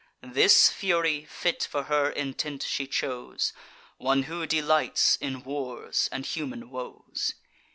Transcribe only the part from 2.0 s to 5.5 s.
intent, she chose; One who delights in